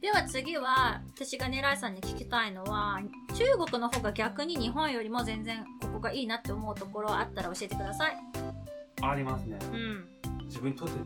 [0.00, 3.00] では次は私がねライさんに聞きたいのは
[3.34, 8.16] 中国の方が逆に日本よりも全然ここがいいなって思うところあったら教えてください。
[9.02, 9.58] ありますね。
[9.72, 10.06] うん。
[10.46, 11.02] 自分にとってう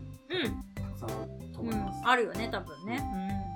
[0.49, 0.63] ん。
[0.75, 3.03] たくさんあると思うんいます。、あるよね多分ね、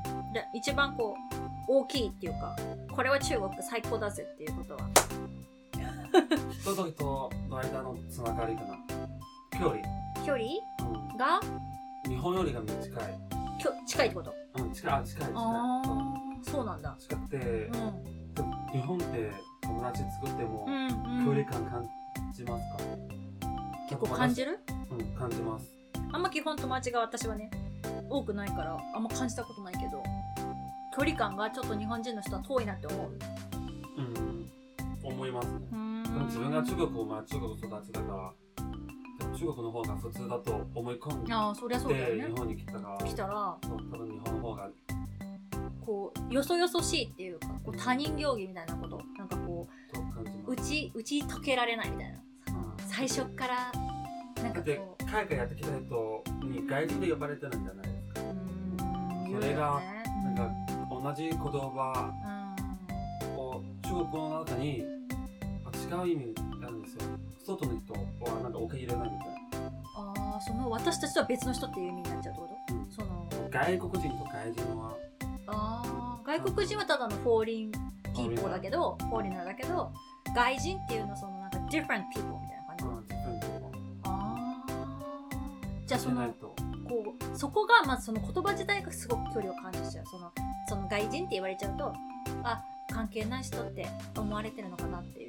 [0.08, 2.56] うん、で一番こう大きいっていうか
[2.94, 4.90] これは中国最高だぜっていうことは。
[6.62, 7.04] 人と人
[7.50, 8.78] の間のつながりかな。
[9.58, 9.82] 距離。
[10.26, 10.46] 距離？
[11.16, 11.40] うが？
[11.40, 11.42] ん、
[12.10, 13.20] 日本よりが短い。
[13.58, 14.34] きょ近いってこと？
[14.62, 15.34] うん、近い、あ、近い、近い。
[15.36, 16.96] ああそうなんだ。
[17.00, 17.72] 近くて、うん。
[18.34, 19.32] でも日本って
[19.62, 20.66] 友達作っても
[21.26, 21.90] 距離感感
[22.34, 22.78] じますか、
[23.90, 24.52] 結構感じる？
[24.52, 24.60] る
[24.92, 25.76] うん、感じます。
[26.12, 27.52] あんま基本友達が私はね
[28.10, 30.02] 多くないからあんま感じたことないけど
[30.96, 33.10] 距離感がちょっと日本人の人は遠いなって思う。
[33.98, 34.50] うん、
[35.04, 35.60] 思いますね。
[35.70, 38.34] でも自分が中国、まあ中国育ちだから、
[39.40, 42.26] 中国の方が普通だと思い込んで、ああそりゃそうだよね。
[42.26, 44.70] 日本に来たから、来たらそう多分日本の方が、
[45.86, 49.68] こうよそよそしいっていうかこう他人行儀みたいなことなんかこ
[50.48, 50.56] う打。
[50.58, 52.20] ち打ち解けられないみたいな。
[52.86, 53.72] 最初っから
[54.44, 55.06] なんかこう。
[55.06, 58.22] 海外やってきた人に外人で呼ばれてるんじゃないですか。
[59.32, 59.82] それが
[60.24, 60.52] なんか
[60.92, 62.14] 同じ言葉
[63.38, 64.99] を中国の中にあ
[65.90, 67.02] 違う意味なんですよ。
[67.46, 68.00] 外の人は
[68.42, 69.28] なんか受け入れないみたい
[69.62, 69.68] な。
[69.96, 72.74] ああその私たちとは別の人っていう意味になっちゃうってこと？
[72.76, 72.92] うん。
[72.92, 73.30] その。
[73.50, 74.96] 外国人と外人は。
[75.48, 79.92] ああ外国人はただの foreign people だけど foreigner だけど
[80.36, 83.16] 外人っていうのはそのなんか different people みたいな感じ、
[84.04, 84.64] ああ
[85.88, 86.56] じゃあそのこ
[87.34, 90.06] うそこがまずその言葉自体がすごく距離を感じちゃう。
[90.06, 90.32] その
[90.68, 91.92] その外人って言われちゃうと
[92.44, 95.29] あ関係ない人って思われてるのかなってい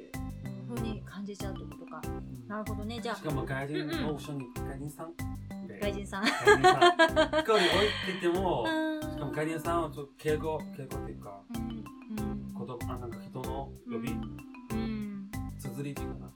[0.75, 2.01] ふうに感じちゃうってことか。
[2.47, 2.99] なるほどね。
[3.01, 3.15] じゃあ。
[3.15, 5.67] しかも外人のオプションに外人さん。
[5.67, 6.23] で外人さん。
[6.23, 6.81] 外人さん。
[6.81, 9.01] 距離置いてても うん。
[9.01, 11.61] しかも外人さんはちょっと敬語敬語っていうかうん。
[11.61, 12.47] うん。
[12.53, 15.31] 言葉あなんか人の呼びうん。
[15.59, 16.29] 綴りっていうか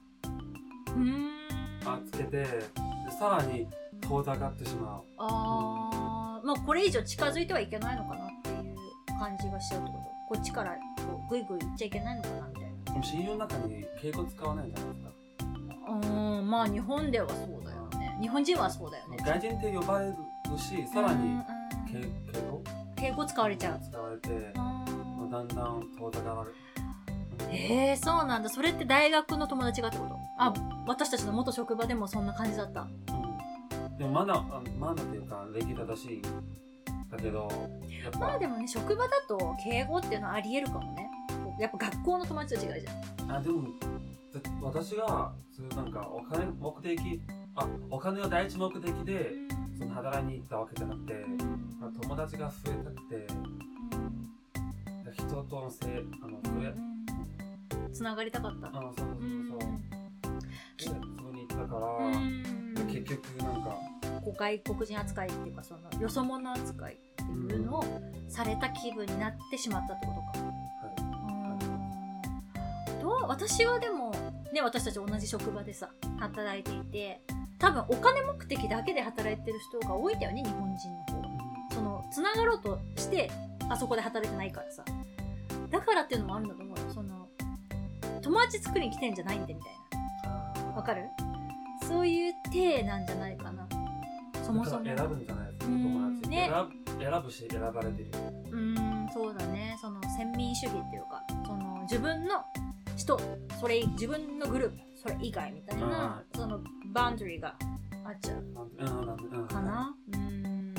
[0.96, 1.38] うん。
[1.84, 2.72] なあつけてで
[3.20, 3.68] さらに
[4.02, 5.04] 遠ざかってしまう。
[5.18, 6.46] あー。
[6.46, 8.76] まあこれ以上近づいてはいけないのかなっていう
[9.20, 10.04] 感じがしちゃうってこと。
[10.28, 10.76] こっちから
[11.08, 12.65] こうグイグイ行っちゃいけないのかなみたいな。
[12.65, 12.65] で
[12.98, 15.12] も親友の中に敬語使わないじゃないですか。
[15.88, 18.18] うんまあ日本ではそうだよね。
[18.22, 19.18] 日本人はそうだよね。
[19.26, 20.16] 外人って呼ばれる
[20.58, 21.42] しさらに
[21.88, 22.02] 敬
[22.32, 22.62] 敬語？
[22.96, 23.80] 敬語使われちゃう。
[23.88, 24.86] 使われて、ま
[25.28, 26.56] あ、だんだん遠ざかられる。
[27.52, 28.50] へえそうなんだ。
[28.50, 30.16] それって大学の友達がってこと？
[30.40, 30.54] あ
[30.88, 32.82] 私たちの元職場でもそんな感じだった。
[32.82, 36.22] うん、でもマナーあマナーっていうか礼儀正しい
[37.12, 37.50] だけど
[38.20, 41.05] まあでもね職場だと敬語っていうのはありえるかもね
[41.60, 43.32] やっぱ学校の友達と違うじゃん。
[43.38, 43.70] あでも
[44.34, 47.22] だ私がそういうなんかお金目的
[47.56, 49.32] あお金が第一目的で
[49.78, 51.26] その働いに行ったわけじゃなくて、
[51.80, 53.28] まあ、友達が増えたくて
[55.14, 55.90] 人とのせい
[56.22, 56.74] あの増え、
[57.94, 58.68] つながりたかった。
[58.68, 59.60] あそうそうそう。
[60.78, 63.78] そうでそこに行ったから、結局なんか
[64.38, 67.86] 外国人扱いっていうかそのよそ者扱いっていうのを
[68.28, 70.55] された気分になってしまったってことか。
[73.28, 74.12] 私はでも
[74.54, 77.22] ね私たち同じ職場でさ働いていて
[77.60, 81.36] 多分お金目的だけで働いてる人が多いんだよね日本人の方が。
[81.74, 83.30] そのつながろうとして
[83.70, 84.84] あそこで働いてないからさ。
[85.72, 86.86] だからっていうのもあるんだと思うよ。
[86.94, 87.28] その
[88.22, 89.74] 友達作りに来てんじゃないんでみたい
[90.64, 90.72] な。
[90.76, 91.06] わかる？
[91.88, 93.68] そういう体なんじゃないかな。
[94.44, 94.86] そもそも。
[94.86, 96.52] 選ぶんじゃないですかうん友達、ね。
[97.00, 98.10] 選ぶし選ばれてる
[98.52, 99.78] うーんそうだね。
[99.82, 102.46] その先民主義っていうかその自分の
[102.96, 103.20] 人
[103.60, 106.60] それ自分のグループそれ以外みたいなその
[106.94, 107.56] バウンダリーが
[108.06, 109.48] あっちゃう。
[109.48, 109.96] かな？
[110.14, 110.74] うーん。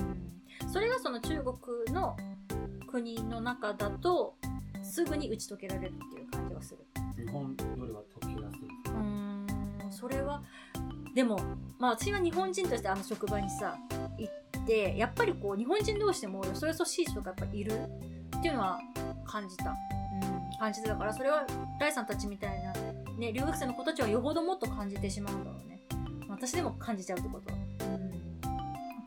[0.72, 2.16] それがその中国の
[2.88, 4.36] 国の中だと
[4.82, 6.84] すぐに打ち解けられるっていう感じがする。
[7.16, 7.56] 日本よ
[7.86, 8.60] りは解きやすい
[8.92, 9.46] うーん。
[9.90, 10.42] それは
[11.14, 11.40] でも
[11.78, 13.76] まあ私が日本人としてあの職場にさ
[14.18, 17.72] 行ってやっぱりこう日本人同士でもよそよそしい人がやっぱいる
[18.38, 18.78] っていうのは
[19.24, 19.76] 感じた、うん、
[20.58, 21.46] 感じてたからそれは
[21.80, 22.72] ライさんたちみたいな、
[23.18, 25.80] ね、留学生の子たちはよほどもっと感じてしまうんだろうね。
[26.28, 27.52] 私でも感じちゃうってこと。
[27.52, 27.58] は、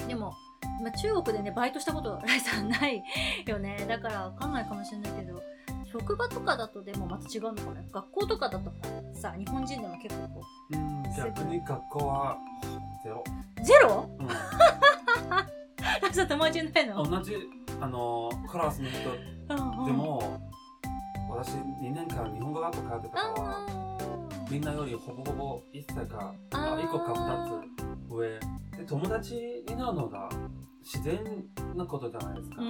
[0.01, 0.33] うん、でも、
[0.81, 3.03] まあ、中国でねバイトしたことライさんない
[3.45, 3.85] よね。
[3.87, 5.41] だからわかんないかもしれないけど
[5.91, 7.81] 職場とかだとでもまた違うのかな？
[7.91, 8.71] 学校とかだと
[9.13, 10.41] さ日本人でも結構こ
[10.71, 12.37] うん逆に学校は
[13.03, 13.23] ゼロ、
[13.59, 14.09] うゼロ？
[14.19, 14.23] う
[16.01, 17.03] ライさん友達いないの？
[17.05, 17.35] ん、同じ
[17.81, 19.11] あのクラスの人
[19.85, 20.39] でも
[21.29, 23.65] 私2年間日本語学校通ってたからあ
[24.49, 26.79] みんなよりほぼほぼ1歳かあー。
[26.79, 28.39] 1個か2つ上。
[28.77, 29.35] で友達
[29.67, 30.29] になるのが
[30.81, 31.19] 自然
[31.75, 32.61] なことじゃないですか、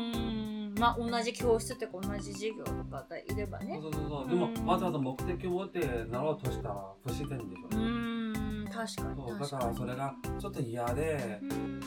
[0.79, 3.79] まあ同じ教室とか同じ授業とかいればね。
[3.81, 4.23] そうそうそう。
[4.23, 4.25] う。
[4.25, 5.79] んでも、わざわざ目的を持って
[6.11, 7.67] なろうとしたら不自然でしょ。
[7.71, 8.65] うーん。
[8.65, 11.79] 確かにそうだからにそれがちょっと嫌でう、ん。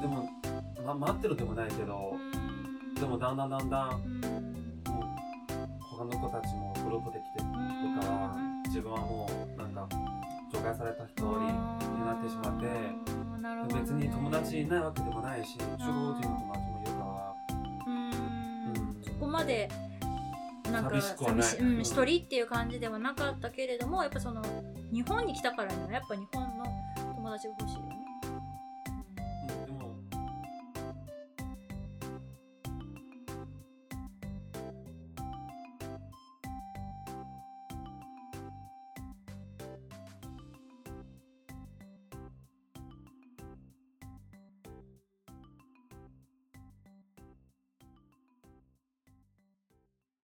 [0.00, 0.28] でも、
[0.84, 2.16] ま、待ってるでもないけど、
[2.98, 4.35] でもだんだんだんだん、
[10.86, 11.46] れた一人に
[12.04, 12.66] なってしまって、
[13.74, 17.34] 別に友達いないわけでもないし、中国人の友達もいるか
[17.86, 19.02] うーんうん。
[19.02, 19.68] そこまで
[20.70, 21.80] なんか寂しなん。
[21.80, 24.42] 一人っていう感じではなかったけれどもやっぱその
[24.92, 26.64] 日本に来たからにはやっぱ日本の
[27.16, 27.76] 友達が欲しい